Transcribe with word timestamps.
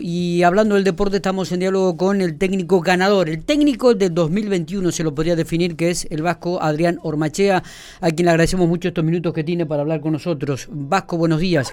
Y 0.00 0.42
hablando 0.42 0.74
del 0.74 0.84
deporte, 0.84 1.16
estamos 1.16 1.52
en 1.52 1.60
diálogo 1.60 1.96
con 1.96 2.20
el 2.20 2.38
técnico 2.38 2.80
ganador, 2.80 3.28
el 3.28 3.44
técnico 3.44 3.94
de 3.94 4.10
2021 4.10 4.90
se 4.92 5.04
lo 5.04 5.14
podría 5.14 5.36
definir, 5.36 5.76
que 5.76 5.90
es 5.90 6.06
el 6.10 6.22
vasco 6.22 6.62
Adrián 6.62 6.98
Ormachea, 7.02 7.62
a 8.00 8.10
quien 8.10 8.26
le 8.26 8.30
agradecemos 8.30 8.68
mucho 8.68 8.88
estos 8.88 9.04
minutos 9.04 9.32
que 9.32 9.44
tiene 9.44 9.66
para 9.66 9.82
hablar 9.82 10.00
con 10.00 10.12
nosotros. 10.12 10.68
Vasco, 10.70 11.16
buenos 11.16 11.40
días. 11.40 11.72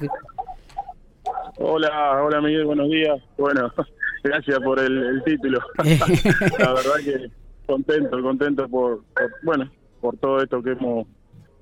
Hola, 1.60 2.24
hola 2.24 2.42
Miguel, 2.42 2.66
buenos 2.66 2.90
días. 2.90 3.20
Bueno, 3.38 3.72
gracias 4.24 4.60
por 4.60 4.80
el, 4.80 5.24
título. 5.26 5.60
La 6.60 6.74
verdad 6.74 6.96
que 7.04 7.32
contento, 7.66 8.22
contento 8.22 8.68
por, 8.68 9.02
bueno, 9.44 9.70
por 10.00 10.18
todo 10.18 10.42
esto 10.42 10.62
que 10.62 10.72
hemos, 10.72 11.08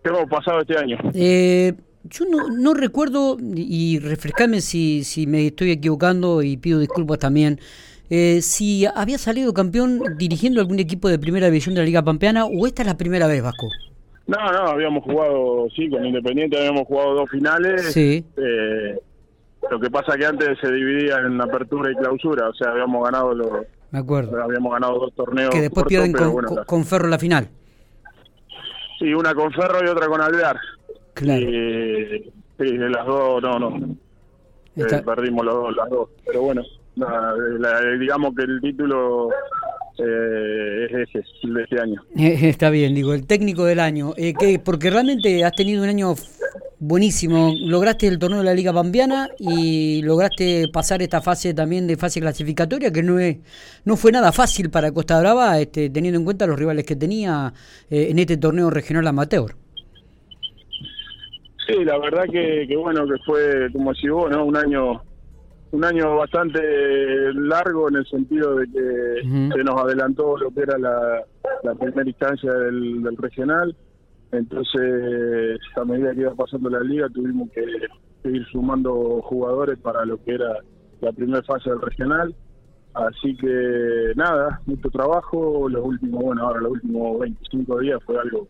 que 0.04 0.10
hemos 0.10 0.30
pasado 0.30 0.62
este 0.62 0.78
año. 0.78 0.98
Eh, 1.14 1.74
yo 2.10 2.26
no, 2.26 2.50
no 2.50 2.74
recuerdo, 2.74 3.38
y 3.56 4.00
refrescame 4.00 4.62
si, 4.62 5.04
si 5.04 5.28
me 5.28 5.48
estoy 5.48 5.72
equivocando 5.72 6.42
y 6.44 6.58
pido 6.58 6.80
disculpas 6.80 7.20
también, 7.20 7.60
eh, 8.10 8.42
si 8.42 8.86
había 8.86 9.18
salido 9.18 9.54
campeón 9.54 10.02
dirigiendo 10.18 10.62
algún 10.62 10.80
equipo 10.80 11.10
de 11.10 11.18
primera 11.18 11.48
división 11.48 11.74
de 11.74 11.82
la 11.82 11.86
Liga 11.86 12.04
Pampeana 12.04 12.46
o 12.46 12.68
esta 12.68 12.84
es 12.84 12.88
la 12.88 12.98
primera 12.98 13.28
vez, 13.28 13.42
Vasco. 13.42 13.68
No, 14.28 14.38
no, 14.52 14.70
habíamos 14.70 15.04
jugado, 15.04 15.68
sí, 15.76 15.90
con 15.90 16.06
Independiente 16.06 16.58
habíamos 16.58 16.88
jugado 16.88 17.14
dos 17.16 17.30
finales. 17.30 17.94
Sí. 17.94 18.24
Eh, 18.38 19.00
lo 19.70 19.80
que 19.80 19.90
pasa 19.90 20.18
que 20.18 20.26
antes 20.26 20.58
se 20.62 20.72
dividía 20.72 21.18
en 21.18 21.40
apertura 21.42 21.92
y 21.92 21.96
clausura, 21.96 22.50
o 22.50 22.54
sea, 22.54 22.72
habíamos 22.72 23.04
ganado 23.04 23.34
los... 23.34 23.50
Me 23.92 24.00
acuerdo. 24.00 24.42
Habíamos 24.42 24.72
ganado 24.72 25.00
dos 25.00 25.14
torneos. 25.16 25.50
Que 25.52 25.62
después 25.62 25.86
pierden 25.86 26.14
con, 26.66 26.86
Ferro 26.86 27.08
la 27.08 27.18
final. 27.18 27.50
Sí, 29.00 29.14
una 29.14 29.34
con 29.34 29.52
Ferro 29.52 29.80
y 29.86 29.88
otra 29.88 30.08
con 30.08 30.22
Alvear. 30.22 30.58
Claro. 31.16 31.50
Y, 31.50 32.32
sí, 32.60 32.78
de 32.78 32.90
las 32.90 33.06
dos, 33.06 33.42
no, 33.42 33.58
no. 33.58 33.96
Eh, 34.76 35.02
perdimos 35.06 35.46
los 35.46 35.56
dos, 35.56 35.76
las 35.76 35.90
dos. 35.90 36.10
Pero 36.26 36.42
bueno, 36.42 36.62
digamos 38.00 38.36
que 38.36 38.44
el 38.44 38.60
título 38.62 39.30
eh, 39.98 40.88
es 40.90 41.10
ese, 41.10 41.26
el 41.44 41.54
de 41.54 41.64
este 41.64 41.80
año. 41.80 42.04
Está 42.16 42.70
bien, 42.70 42.94
digo, 42.94 43.14
el 43.14 43.26
técnico 43.26 43.64
del 43.64 43.80
año. 43.80 44.14
Eh, 44.18 44.34
que, 44.38 44.60
porque 44.60 44.90
realmente 44.90 45.46
has 45.46 45.54
tenido 45.54 45.84
un 45.84 45.90
año 45.90 46.16
buenísimo. 46.80 47.54
Lograste 47.62 48.08
el 48.08 48.20
torneo 48.20 48.40
de 48.40 48.46
la 48.46 48.54
Liga 48.54 48.74
Bambiana 48.74 49.30
y 49.40 50.02
lograste 50.02 50.68
pasar 50.74 51.02
esta 51.02 51.22
fase 51.22 51.54
también 51.54 51.88
de 51.88 51.96
fase 51.96 52.20
clasificatoria, 52.20 52.92
que 52.92 53.04
no 53.04 53.20
es 53.20 53.38
no 53.86 53.96
fue 53.96 54.12
nada 54.12 54.34
fácil 54.34 54.70
para 54.70 54.92
Costa 54.92 55.18
Brava, 55.22 55.58
este, 55.62 55.90
teniendo 55.90 56.20
en 56.20 56.26
cuenta 56.26 56.46
los 56.46 56.60
rivales 56.60 56.86
que 56.86 56.98
tenía 56.98 57.54
en 57.90 58.20
este 58.20 58.36
torneo 58.36 58.70
regional 58.70 59.08
amateur. 59.08 59.56
Sí, 61.68 61.84
la 61.84 61.98
verdad 61.98 62.26
que, 62.32 62.76
bueno, 62.78 63.06
que 63.08 63.18
fue, 63.26 63.72
como 63.72 63.94
decís 63.94 64.12
vos, 64.12 64.30
¿no? 64.30 64.46
Un 64.46 64.56
año 64.56 65.02
un 65.72 65.84
año 65.84 66.16
bastante 66.16 66.62
largo 67.34 67.90
en 67.90 67.98
el 67.98 68.06
sentido 68.06 68.56
de 68.56 68.66
que 68.68 69.22
se 69.24 69.64
nos 69.64 69.82
adelantó 69.82 70.38
lo 70.38 70.50
que 70.52 70.62
era 70.62 70.78
la, 70.78 71.76
primera 71.76 72.08
instancia 72.08 72.54
del, 72.54 73.18
regional. 73.18 73.76
Entonces, 74.32 75.60
a 75.76 75.84
medida 75.84 76.14
que 76.14 76.22
iba 76.22 76.36
pasando 76.36 76.70
la 76.70 76.80
liga, 76.80 77.10
tuvimos 77.10 77.50
que, 77.52 77.66
ir 78.30 78.46
sumando 78.52 79.22
jugadores 79.24 79.78
para 79.80 80.06
lo 80.06 80.24
que 80.24 80.36
era 80.36 80.60
la 81.02 81.12
primera 81.12 81.44
fase 81.44 81.70
del 81.70 81.82
regional. 81.82 82.34
Así 82.94 83.36
que 83.36 84.14
nada, 84.16 84.62
mucho 84.66 84.90
trabajo. 84.90 85.68
Los 85.68 85.84
últimos, 85.84 86.24
bueno, 86.24 86.44
ahora 86.44 86.62
los 86.62 86.72
últimos 86.74 87.20
25 87.20 87.80
días 87.80 88.00
fue 88.06 88.18
algo 88.18 88.48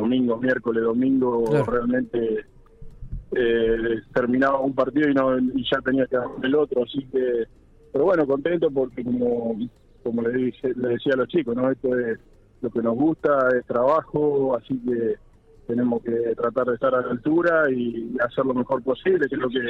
domingo, 0.00 0.38
miércoles, 0.38 0.82
domingo, 0.82 1.44
realmente 1.66 2.46
eh, 3.32 4.00
terminaba 4.14 4.60
un 4.60 4.74
partido 4.74 5.08
y, 5.10 5.14
no, 5.14 5.38
y 5.38 5.64
ya 5.70 5.80
tenía 5.80 6.06
que 6.06 6.16
hacer 6.16 6.30
el 6.44 6.54
otro, 6.54 6.84
así 6.84 7.06
que, 7.12 7.44
pero 7.92 8.04
bueno, 8.04 8.26
contento 8.26 8.70
porque 8.70 9.04
como, 9.04 9.56
como 10.02 10.22
le, 10.22 10.32
dije, 10.32 10.72
le 10.74 10.88
decía 10.88 11.14
a 11.14 11.18
los 11.18 11.28
chicos, 11.28 11.54
¿no? 11.54 11.70
Esto 11.70 11.98
es 11.98 12.18
lo 12.60 12.70
que 12.70 12.82
nos 12.82 12.96
gusta, 12.96 13.48
es 13.58 13.66
trabajo, 13.66 14.56
así 14.56 14.78
que 14.80 15.16
tenemos 15.66 16.02
que 16.02 16.34
tratar 16.34 16.66
de 16.66 16.74
estar 16.74 16.94
a 16.94 17.02
la 17.02 17.10
altura 17.10 17.70
y 17.70 18.16
hacer 18.20 18.44
lo 18.46 18.54
mejor 18.54 18.82
posible, 18.82 19.28
que 19.28 19.34
es 19.34 19.40
lo 19.40 19.50
que 19.50 19.60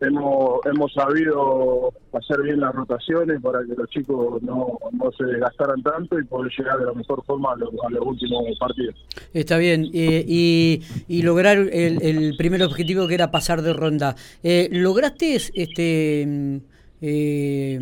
hemos, 0.00 0.60
hemos 0.66 0.92
sabido 0.92 1.92
hacer 2.12 2.42
bien 2.42 2.60
las 2.60 2.74
rotaciones 2.74 3.40
para 3.42 3.60
que 3.64 3.74
los 3.76 3.88
chicos 3.90 4.42
no, 4.42 4.78
no 4.92 5.12
se 5.12 5.24
desgastaran 5.24 5.82
tanto 5.82 6.18
y 6.18 6.24
poder 6.24 6.52
llegar 6.56 6.78
de 6.78 6.86
la 6.86 6.92
mejor 6.92 7.24
forma 7.24 7.52
a 7.52 7.56
los, 7.56 7.70
últimos 8.00 8.44
partidos. 8.58 8.94
Está 9.32 9.58
bien, 9.58 9.90
eh, 9.92 10.24
y, 10.26 10.82
y, 11.08 11.22
lograr 11.22 11.58
el, 11.58 12.02
el, 12.02 12.36
primer 12.36 12.62
objetivo 12.62 13.06
que 13.06 13.14
era 13.14 13.30
pasar 13.30 13.62
de 13.62 13.72
ronda. 13.72 14.14
Eh, 14.42 14.68
¿Lograste 14.72 15.36
este 15.36 16.60
eh, 17.00 17.80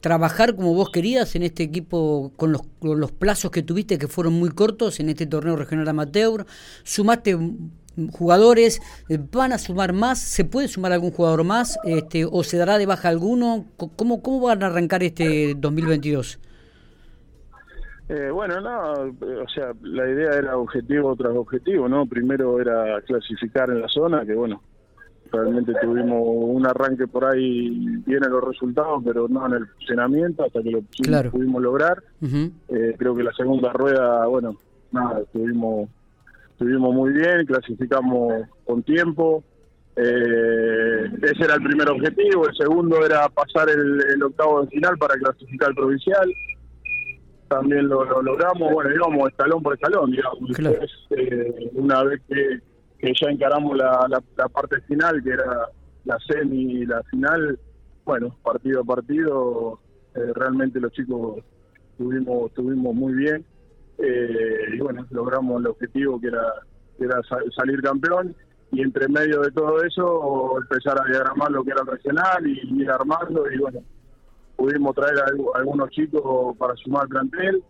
trabajar 0.00 0.54
como 0.54 0.74
vos 0.74 0.90
querías 0.90 1.34
en 1.36 1.42
este 1.42 1.62
equipo 1.62 2.32
con 2.36 2.52
los, 2.52 2.62
con 2.78 3.00
los 3.00 3.12
plazos 3.12 3.50
que 3.50 3.62
tuviste 3.62 3.98
que 3.98 4.08
fueron 4.08 4.34
muy 4.34 4.50
cortos 4.50 5.00
en 5.00 5.08
este 5.08 5.26
torneo 5.26 5.56
regional 5.56 5.88
amateur? 5.88 6.46
¿Sumaste 6.82 7.36
jugadores, 8.06 8.80
eh, 9.08 9.18
¿van 9.32 9.52
a 9.52 9.58
sumar 9.58 9.92
más? 9.92 10.20
¿Se 10.20 10.44
puede 10.44 10.68
sumar 10.68 10.92
algún 10.92 11.10
jugador 11.10 11.44
más? 11.44 11.78
Este, 11.84 12.24
¿O 12.24 12.44
se 12.44 12.56
dará 12.56 12.78
de 12.78 12.86
baja 12.86 13.08
alguno? 13.08 13.66
¿Cómo, 13.76 14.22
cómo 14.22 14.40
van 14.40 14.62
a 14.62 14.66
arrancar 14.66 15.02
este 15.02 15.54
2022? 15.56 16.38
Eh, 18.08 18.30
bueno, 18.30 18.60
no, 18.60 19.06
eh, 19.06 19.36
o 19.44 19.48
sea, 19.48 19.72
la 19.82 20.08
idea 20.08 20.30
era 20.30 20.56
objetivo 20.56 21.14
tras 21.14 21.36
objetivo, 21.36 21.88
¿no? 21.88 22.06
Primero 22.06 22.58
era 22.58 23.02
clasificar 23.02 23.68
en 23.68 23.82
la 23.82 23.88
zona, 23.88 24.24
que 24.24 24.34
bueno, 24.34 24.62
realmente 25.30 25.74
tuvimos 25.82 26.22
un 26.24 26.66
arranque 26.66 27.06
por 27.06 27.26
ahí 27.26 27.68
bien 28.06 28.24
en 28.24 28.30
los 28.30 28.42
resultados, 28.42 29.02
pero 29.04 29.28
no 29.28 29.46
en 29.46 29.54
el 29.54 29.66
funcionamiento 29.66 30.44
hasta 30.44 30.62
que 30.62 30.70
lo 30.70 30.82
pudimos 31.30 31.62
lograr. 31.62 32.02
creo 32.96 33.14
que 33.14 33.22
la 33.22 33.32
segunda 33.34 33.74
rueda, 33.74 34.26
bueno, 34.26 34.56
nada, 34.90 35.22
tuvimos 35.30 35.90
estuvimos 36.58 36.92
muy 36.92 37.12
bien, 37.12 37.46
clasificamos 37.46 38.48
con 38.66 38.82
tiempo. 38.82 39.44
Eh, 39.94 41.04
ese 41.22 41.44
era 41.44 41.54
el 41.54 41.62
primer 41.62 41.88
objetivo. 41.88 42.48
El 42.48 42.56
segundo 42.56 43.04
era 43.06 43.28
pasar 43.28 43.68
el, 43.70 44.20
octavo 44.20 44.62
de 44.62 44.68
final 44.68 44.98
para 44.98 45.14
clasificar 45.14 45.68
el 45.68 45.76
provincial. 45.76 46.34
También 47.46 47.88
lo, 47.88 48.04
logramos, 48.22 48.72
bueno, 48.72 48.90
íbamos 48.92 49.28
escalón 49.28 49.62
por 49.62 49.74
escalón, 49.74 50.10
digamos. 50.10 50.50
Eh, 51.10 51.70
una 51.74 52.02
vez 52.02 52.20
que, 52.28 52.60
ya 53.00 53.30
encaramos 53.30 53.76
la, 53.76 54.20
parte 54.52 54.80
final, 54.82 55.22
que 55.22 55.30
era 55.30 55.68
la 56.06 56.18
semi 56.26 56.80
y 56.82 56.86
la 56.86 57.04
final, 57.04 57.56
bueno, 58.04 58.36
partido 58.42 58.80
a 58.80 58.84
partido, 58.84 59.78
eh, 60.16 60.32
realmente 60.34 60.80
los 60.80 60.92
chicos 60.92 61.38
estuvimos, 61.92 62.50
estuvimos 62.50 62.94
muy 62.96 63.12
bien 63.14 63.44
eh, 63.98 64.74
y 64.74 64.78
bueno, 64.78 65.06
logramos 65.10 65.60
el 65.60 65.68
objetivo 65.68 66.20
que 66.20 66.28
era, 66.28 66.52
era 66.98 67.20
salir 67.56 67.82
campeón 67.82 68.34
y 68.70 68.82
entre 68.82 69.08
medio 69.08 69.40
de 69.40 69.50
todo 69.50 69.82
eso 69.82 70.58
empezar 70.60 71.00
a 71.00 71.10
diagramar 71.10 71.50
lo 71.50 71.64
que 71.64 71.70
era 71.70 71.80
el 71.80 71.86
regional 71.86 72.46
y 72.46 72.82
ir 72.82 72.90
armando 72.90 73.50
y 73.50 73.58
bueno, 73.58 73.80
pudimos 74.56 74.94
traer 74.94 75.18
a, 75.18 75.58
algunos 75.58 75.90
chicos 75.90 76.56
para 76.58 76.76
sumar 76.76 77.02
al 77.02 77.08
plantel 77.08 77.62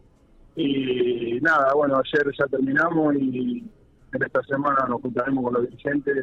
y 0.56 1.38
nada, 1.40 1.72
bueno, 1.74 1.96
ayer 1.96 2.32
ya 2.36 2.46
terminamos 2.46 3.14
y 3.14 3.64
en 4.12 4.22
esta 4.22 4.42
semana 4.44 4.86
nos 4.88 5.00
juntaremos 5.02 5.44
con 5.44 5.54
los 5.54 5.68
dirigentes 5.68 6.14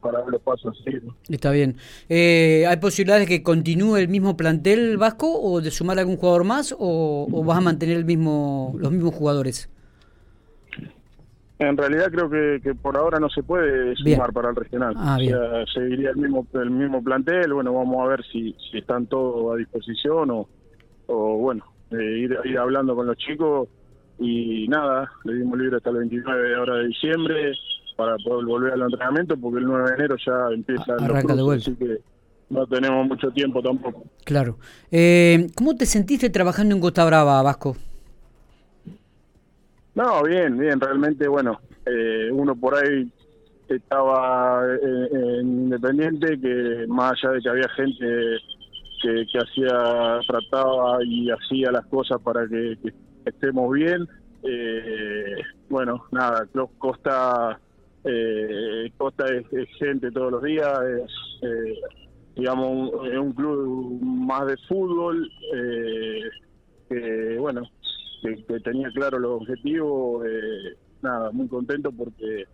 para 0.00 0.20
ver 0.20 0.30
los 0.32 0.42
pasos 0.42 0.78
a 0.78 0.84
seguir. 0.84 1.02
Está 1.28 1.50
bien. 1.50 1.76
Eh, 2.08 2.64
¿Hay 2.68 2.76
posibilidades 2.78 3.28
de 3.28 3.36
que 3.36 3.42
continúe 3.42 3.96
el 3.96 4.08
mismo 4.08 4.36
plantel 4.36 4.96
vasco 4.96 5.40
o 5.40 5.60
de 5.60 5.70
sumar 5.70 5.98
algún 5.98 6.16
jugador 6.16 6.44
más 6.44 6.74
o, 6.78 7.44
vas 7.44 7.58
a 7.58 7.60
mantener 7.60 7.96
el 7.96 8.04
mismo 8.04 8.74
los 8.78 8.90
mismos 8.90 9.14
jugadores? 9.14 9.70
En 11.58 11.76
realidad 11.76 12.10
creo 12.10 12.28
que, 12.28 12.74
por 12.74 12.96
ahora 12.96 13.20
no 13.20 13.28
se 13.28 13.42
puede 13.42 13.94
sumar 13.96 14.32
para 14.32 14.50
el 14.50 14.56
regional. 14.56 14.94
Ah, 14.96 15.18
seguiría 15.72 16.10
el 16.10 16.16
mismo 16.16 16.46
el 16.54 16.70
mismo 16.70 17.02
plantel. 17.02 17.52
Bueno, 17.52 17.72
vamos 17.72 18.04
a 18.04 18.08
ver 18.08 18.24
si, 18.24 18.56
si 18.70 18.78
están 18.78 19.06
todos 19.06 19.54
a 19.54 19.56
disposición 19.56 20.30
o, 20.30 20.48
o 21.06 21.38
bueno, 21.38 21.64
eh, 21.90 22.18
ir, 22.18 22.36
ir 22.44 22.58
hablando 22.58 22.96
con 22.96 23.06
los 23.06 23.16
chicos 23.16 23.68
y 24.18 24.68
nada, 24.68 25.10
le 25.24 25.34
dimos 25.34 25.58
libre 25.58 25.76
hasta 25.76 25.90
el 25.90 25.96
29 25.96 26.48
de 26.48 26.54
ahora 26.54 26.76
de 26.76 26.86
diciembre 26.88 27.52
para 27.96 28.16
poder 28.18 28.44
volver 28.46 28.72
al 28.72 28.82
entrenamiento 28.82 29.36
porque 29.36 29.58
el 29.58 29.66
9 29.66 29.88
de 29.88 29.94
enero 29.94 30.16
ya 30.24 30.54
empieza 30.54 30.94
Arranca 30.94 31.34
de 31.34 31.42
vuelta. 31.42 31.70
así 31.70 31.78
que 31.78 31.98
no 32.50 32.66
tenemos 32.66 33.06
mucho 33.06 33.30
tiempo 33.30 33.62
tampoco. 33.62 34.04
Claro. 34.24 34.58
Eh, 34.90 35.48
¿Cómo 35.56 35.74
te 35.74 35.86
sentiste 35.86 36.30
trabajando 36.30 36.74
en 36.74 36.80
Costa 36.80 37.04
Brava, 37.04 37.42
Vasco? 37.42 37.76
No, 39.94 40.22
bien, 40.24 40.58
bien, 40.58 40.80
realmente, 40.80 41.28
bueno, 41.28 41.60
eh, 41.86 42.28
uno 42.32 42.54
por 42.56 42.74
ahí 42.74 43.08
estaba 43.68 44.62
eh, 44.66 45.08
en 45.40 45.64
Independiente, 45.64 46.38
que 46.40 46.84
más 46.88 47.12
allá 47.12 47.34
de 47.34 47.40
que 47.40 47.48
había 47.48 47.68
gente 47.70 48.06
que, 49.02 49.26
que 49.32 49.38
hacía, 49.38 50.20
trataba 50.26 50.98
y 51.04 51.30
hacía 51.30 51.70
las 51.70 51.86
cosas 51.86 52.20
para 52.22 52.46
que 52.48 52.76
estemos 53.24 53.72
bien. 53.72 54.06
Eh, 54.42 55.36
bueno, 55.68 56.04
nada, 56.12 56.46
Costa, 56.78 57.58
eh, 58.04 58.90
Costa 58.96 59.26
es, 59.28 59.68
gente 59.78 60.10
todos 60.10 60.32
los 60.32 60.42
días, 60.42 60.78
es, 60.82 61.10
eh, 61.42 61.74
digamos, 62.36 62.92
un, 62.92 63.16
un 63.18 63.32
club 63.32 64.00
más 64.02 64.46
de 64.46 64.56
fútbol, 64.68 65.28
eh, 65.54 66.20
que 66.88 67.38
bueno, 67.38 67.62
que, 68.22 68.60
tenía 68.60 68.90
claro 68.90 69.18
los 69.18 69.42
objetivos, 69.42 70.26
eh, 70.26 70.76
nada, 71.02 71.30
muy 71.32 71.48
contento 71.48 71.90
porque 71.92 72.44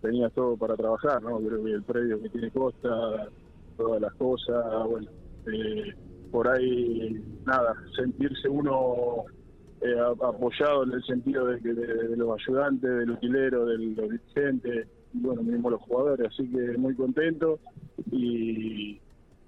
tenía 0.00 0.28
todo 0.30 0.56
para 0.56 0.76
trabajar, 0.76 1.22
¿no? 1.22 1.38
Creo 1.38 1.64
que 1.64 1.72
el 1.72 1.82
predio 1.82 2.20
que 2.22 2.28
tiene 2.28 2.50
Costa, 2.50 3.28
todas 3.76 4.00
las 4.00 4.14
cosas, 4.14 4.64
bueno, 4.88 5.10
eh, 5.52 5.94
por 6.30 6.48
ahí, 6.48 7.22
nada, 7.46 7.74
sentirse 7.96 8.48
uno 8.48 9.24
eh, 9.80 10.00
apoyado 10.00 10.84
en 10.84 10.92
el 10.92 11.02
sentido 11.04 11.46
de 11.46 11.60
que 11.60 11.72
de, 11.72 12.16
los 12.16 12.40
ayudantes, 12.40 12.90
del 12.90 13.10
utilero, 13.10 13.66
de 13.66 13.78
los 13.78 14.10
dirigentes, 14.10 14.88
y 15.14 15.18
bueno, 15.20 15.42
mismo 15.42 15.70
los 15.70 15.80
jugadores, 15.82 16.28
así 16.28 16.48
que 16.50 16.76
muy 16.76 16.94
contento 16.94 17.58
y, 18.10 19.00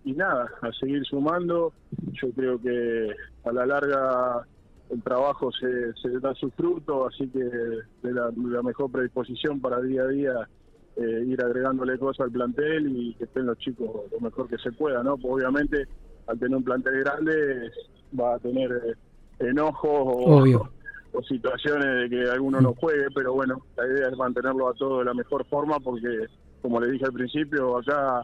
y 0.04 0.12
nada, 0.12 0.50
a 0.62 0.72
seguir 0.72 1.04
sumando, 1.04 1.72
yo 2.12 2.30
creo 2.32 2.60
que 2.60 3.14
a 3.44 3.52
la 3.52 3.66
larga 3.66 4.46
el 4.90 5.02
trabajo 5.02 5.50
se, 5.52 6.10
da 6.20 6.34
su 6.34 6.50
fruto, 6.50 7.06
así 7.06 7.28
que 7.28 7.44
de 7.44 8.12
la, 8.12 8.30
mejor 8.62 8.90
predisposición 8.90 9.60
para 9.60 9.80
día 9.80 10.02
a 10.02 10.08
día 10.08 10.48
eh, 10.96 11.24
ir 11.26 11.42
agregándole 11.42 11.98
cosas 11.98 12.26
al 12.26 12.32
plantel 12.32 12.88
y 12.96 13.14
que 13.14 13.24
estén 13.24 13.46
los 13.46 13.58
chicos 13.58 13.88
lo 14.10 14.20
mejor 14.20 14.48
que 14.48 14.58
se 14.58 14.72
pueda, 14.72 15.02
¿no? 15.02 15.14
Obviamente 15.22 15.86
al 16.26 16.38
tener 16.38 16.56
un 16.56 16.64
plantel 16.64 17.00
grande 17.00 17.70
va 18.18 18.34
a 18.34 18.38
tener 18.40 18.70
eh, 18.72 18.94
enojos 19.40 19.90
o, 21.12 21.22
situaciones 21.28 22.02
de 22.02 22.08
que 22.08 22.30
alguno 22.30 22.60
no 22.60 22.74
juegue, 22.74 23.06
pero 23.14 23.34
bueno, 23.34 23.60
la 23.76 23.86
idea 23.86 24.08
es 24.08 24.16
mantenerlo 24.16 24.68
a 24.68 24.74
todo 24.74 25.00
de 25.00 25.06
la 25.06 25.14
mejor 25.14 25.44
forma 25.46 25.80
porque, 25.80 26.26
como 26.62 26.80
le 26.80 26.92
dije 26.92 27.04
al 27.04 27.12
principio, 27.12 27.78
acá 27.78 28.22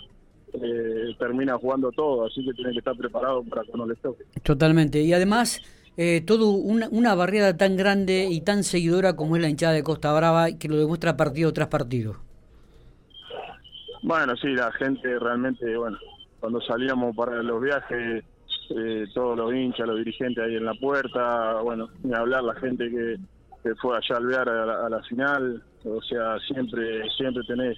eh, 0.52 1.14
termina 1.18 1.58
jugando 1.58 1.90
todo, 1.90 2.26
así 2.26 2.44
que 2.44 2.52
tiene 2.54 2.72
que 2.72 2.78
estar 2.78 2.96
preparado 2.96 3.42
para 3.44 3.64
cuando 3.64 3.86
les 3.86 4.00
toque. 4.00 4.24
Totalmente, 4.42 5.00
y 5.02 5.12
además 5.12 5.60
eh, 5.96 6.22
todo 6.26 6.50
una, 6.50 6.88
una 6.90 7.14
barriada 7.14 7.56
tan 7.56 7.76
grande 7.76 8.28
y 8.30 8.42
tan 8.42 8.62
seguidora 8.64 9.16
como 9.16 9.36
es 9.36 9.42
la 9.42 9.48
hinchada 9.48 9.72
de 9.72 9.82
Costa 9.82 10.12
Brava, 10.14 10.52
que 10.52 10.68
lo 10.68 10.76
demuestra 10.76 11.16
partido 11.16 11.52
tras 11.52 11.68
partido. 11.68 12.16
Bueno, 14.02 14.36
sí, 14.36 14.48
la 14.48 14.70
gente 14.72 15.18
realmente, 15.18 15.76
bueno, 15.76 15.98
cuando 16.38 16.60
salíamos 16.60 17.16
para 17.16 17.42
los 17.42 17.60
viajes, 17.60 18.24
eh, 18.70 19.06
todos 19.14 19.36
los 19.36 19.54
hinchas, 19.54 19.86
los 19.86 19.98
dirigentes 19.98 20.42
ahí 20.44 20.56
en 20.56 20.64
la 20.64 20.74
puerta, 20.74 21.60
bueno, 21.62 21.88
ni 22.02 22.14
hablar 22.14 22.42
la 22.44 22.54
gente 22.54 22.90
que, 22.90 23.16
fue 23.80 23.96
allá 23.96 24.14
a 24.14 24.18
alvear 24.18 24.48
a 24.48 24.88
la, 24.88 25.02
final, 25.02 25.60
o 25.84 26.00
sea, 26.02 26.38
siempre 26.46 27.02
siempre 27.16 27.42
tenés, 27.48 27.76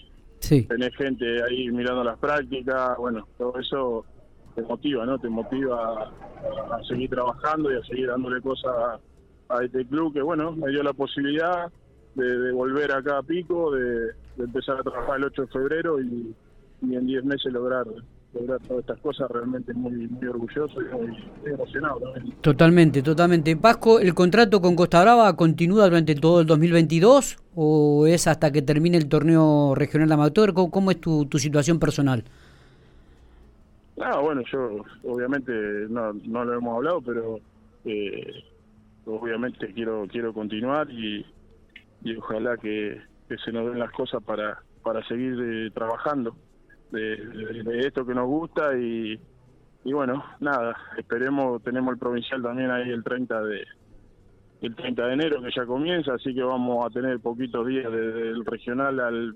tenés 0.69 0.95
gente 0.97 1.43
ahí 1.43 1.71
mirando 1.71 2.05
las 2.05 2.19
prácticas, 2.19 2.99
bueno, 2.99 3.27
todo 3.39 3.59
eso 3.59 4.05
te 4.55 4.63
motiva, 4.63 5.07
¿no? 5.07 5.19
Te 5.19 5.29
motiva 5.29 6.13
a, 6.73 6.85
seguir 6.87 7.11
trabajando 7.11 7.73
y 7.73 7.77
a 7.77 7.83
seguir 7.85 8.09
dándole 8.09 8.41
cosas 8.43 9.01
a, 9.49 9.65
este 9.65 9.87
club 9.87 10.13
que, 10.13 10.21
bueno, 10.21 10.53
me 10.53 10.71
dio 10.71 10.83
la 10.83 10.93
posibilidad 10.93 11.73
de, 12.15 12.53
volver 12.53 12.93
acá 12.93 13.19
a 13.19 13.23
Pico, 13.23 13.71
de, 13.71 14.13
empezar 14.39 14.81
a 14.81 14.83
trabajar 14.83 15.17
el 15.17 15.25
8 15.25 15.43
de 15.43 15.49
febrero 15.49 16.01
y, 16.03 16.35
en 16.83 17.07
10 17.07 17.25
meses 17.25 17.53
lograr 17.53 17.87
lograr 18.35 18.61
todas 18.61 18.81
estas 18.81 19.01
cosas 19.01 19.31
realmente 19.31 19.73
muy, 19.75 20.07
muy 20.09 20.27
orgulloso 20.27 20.81
y 20.83 20.85
muy, 20.95 21.53
emocionado 21.53 21.99
también. 22.01 22.37
Totalmente, 22.41 23.03
totalmente. 23.03 23.55
Vasco, 23.55 24.01
¿el 24.01 24.15
contrato 24.15 24.61
con 24.61 24.77
Costa 24.77 25.03
Brava 25.03 25.35
continúa 25.37 25.85
durante 25.85 26.15
todo 26.15 26.41
el 26.41 26.47
2022 26.47 27.39
o 27.55 28.07
es 28.07 28.27
hasta 28.27 28.53
que 28.53 28.63
termine 28.63 28.99
el 28.99 29.09
torneo 29.09 29.75
regional 29.75 30.13
amateur? 30.13 30.53
¿Cómo, 30.53 30.71
cómo 30.71 30.91
es 30.91 31.01
tu, 31.01 31.27
tu 31.27 31.39
situación 31.39 31.79
personal? 31.79 32.25
Ah, 34.01 34.21
bueno, 34.21 34.43
yo 34.53 34.85
obviamente 35.05 35.53
no, 35.89 36.13
no 36.13 36.45
lo 36.45 36.55
hemos 36.55 36.77
hablado, 36.77 37.01
pero 37.01 37.41
eh, 37.85 38.45
obviamente 39.07 39.73
quiero 39.73 40.07
quiero 40.09 40.33
continuar 40.33 40.89
y, 40.91 41.27
y 42.05 42.17
ojalá 42.17 42.57
que, 42.59 43.01
se 43.45 43.53
nos 43.53 43.67
den 43.67 43.79
las 43.79 43.91
cosas 43.93 44.23
para, 44.23 44.63
para 44.83 45.07
seguir 45.07 45.37
eh, 45.41 45.71
trabajando 45.75 46.37
de, 46.91 47.87
esto 47.87 48.07
que 48.07 48.15
nos 48.15 48.27
gusta 48.27 48.77
y, 48.77 49.19
y 49.85 49.93
bueno, 49.93 50.25
nada, 50.41 50.77
esperemos, 50.97 51.63
tenemos 51.63 51.93
el 51.93 51.99
provincial 51.99 52.43
también 52.43 52.71
ahí 52.71 52.91
el 52.91 53.05
30 53.05 53.43
de 53.43 53.65
el 54.61 54.75
30 54.75 55.07
de 55.07 55.13
enero 55.13 55.43
que 55.43 55.51
ya 55.55 55.65
comienza, 55.67 56.15
así 56.15 56.35
que 56.35 56.43
vamos 56.43 56.85
a 56.85 56.91
tener 56.91 57.21
poquitos 57.21 57.65
días 57.67 57.93
desde 57.93 58.31
el 58.31 58.45
regional 58.45 58.99
al 58.99 59.35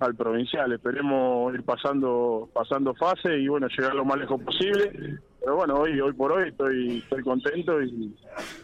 al 0.00 0.14
provincial. 0.14 0.72
Esperemos 0.72 1.54
ir 1.54 1.62
pasando 1.62 2.48
pasando 2.52 2.94
fase 2.94 3.38
y 3.38 3.48
bueno, 3.48 3.68
llegar 3.68 3.94
lo 3.94 4.04
más 4.04 4.18
lejos 4.18 4.40
posible. 4.42 5.20
Pero 5.40 5.56
bueno, 5.56 5.74
hoy 5.76 5.98
hoy 6.00 6.12
por 6.12 6.32
hoy 6.32 6.48
estoy 6.48 6.98
estoy 6.98 7.22
contento 7.22 7.82
y, 7.82 8.14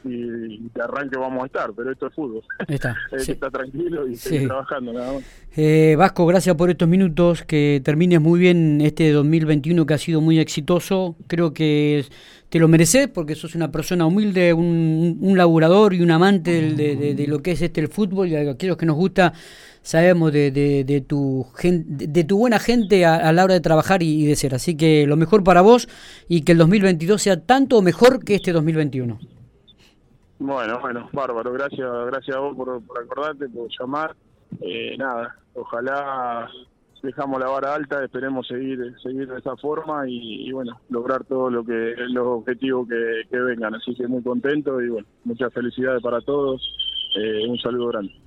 y 0.05 0.69
de 0.75 0.83
arranque 0.83 1.17
vamos 1.19 1.43
a 1.43 1.47
estar, 1.47 1.73
pero 1.75 1.91
esto 1.91 2.07
es 2.09 2.15
fútbol. 2.15 2.43
Está, 2.69 2.95
está 3.13 3.51
tranquilo 3.51 4.07
y 4.07 4.17
trabajando 4.17 4.93
nada 4.93 5.15
más. 5.15 5.23
Eh, 5.57 5.97
Vasco, 5.97 6.27
gracias 6.27 6.55
por 6.55 6.69
estos 6.69 6.87
minutos, 6.87 7.43
que 7.45 7.81
termines 7.83 8.21
muy 8.21 8.39
bien 8.39 8.81
este 8.83 9.11
2021 9.11 9.87
que 9.87 9.95
ha 9.95 9.99
sido 9.99 10.21
muy 10.21 10.39
exitoso. 10.39 11.17
Creo 11.29 11.55
que 11.55 12.05
te 12.51 12.59
lo 12.59 12.69
mereces 12.69 13.09
porque 13.09 13.35
sos 13.35 13.55
una 13.55 13.73
persona 13.73 14.05
humilde, 14.07 14.53
un, 14.53 15.17
un 15.21 15.39
laburador 15.39 15.95
y 15.95 16.03
un 16.03 16.11
amante 16.11 16.73
de, 16.73 17.15
de, 17.15 17.27
lo 17.27 17.41
que 17.41 17.53
es 17.53 17.63
este 17.63 17.81
el 17.81 17.89
fútbol 17.89 18.29
y 18.29 18.37
a 18.37 18.51
aquellos 18.51 18.77
que 18.77 18.87
nos 18.87 18.97
gusta 18.97 19.33
sabemos 19.87 20.33
de, 20.33 20.51
de, 20.51 21.01
tu, 21.01 21.47
de 21.63 22.25
tu 22.25 22.39
buena 22.39 22.59
gente 22.59 23.07
a, 23.07 23.33
la 23.33 23.45
hora 23.45 23.55
de 23.55 23.61
trabajar 23.61 24.03
y, 24.03 24.27
de 24.27 24.35
ser. 24.35 24.53
Así 24.53 24.77
que 24.77 25.07
lo 25.07 25.17
mejor 25.17 25.45
para 25.45 25.61
vos 25.61 25.89
y 26.29 26.43
que 26.43 26.53
el 26.53 26.59
2022 26.59 27.23
sea 27.23 27.41
tanto 27.41 27.81
mejor 27.83 28.25
que 28.25 28.35
este 28.35 28.53
2021. 28.53 29.17
Bueno, 30.41 30.81
bueno, 30.81 31.09
bárbaro. 31.13 31.53
Gracias, 31.53 31.89
gracias 32.07 32.37
a 32.37 32.41
vos 32.41 32.57
por, 32.57 32.83
acordarte, 33.01 33.49
por 33.49 33.69
llamar. 33.79 34.17
Eh, 34.61 34.97
nada, 34.99 35.37
ojalá 35.55 36.49
dejamos 37.01 37.39
la 37.39 37.47
vara 37.47 37.75
alta, 37.77 38.03
esperemos 38.03 38.49
seguir 38.49 38.81
seguir 39.01 39.29
de 39.29 39.39
esa 39.39 39.57
forma 39.57 40.03
y, 40.09 40.51
bueno, 40.51 40.81
lograr 40.89 41.23
todo 41.25 41.49
lo 41.49 41.65
que 41.65 41.95
los 42.09 42.27
objetivos 42.27 42.89
que, 42.89 43.23
que 43.31 43.39
vengan. 43.39 43.77
Así 43.77 43.95
que 43.95 44.09
muy 44.09 44.23
contento 44.25 44.81
y 44.81 44.89
bueno, 44.89 45.07
muchas 45.23 45.53
felicidades 45.53 46.03
para 46.03 46.21
todos. 46.23 46.61
Eh, 47.17 47.47
un 47.49 47.57
saludo 47.59 47.87
grande. 47.89 48.13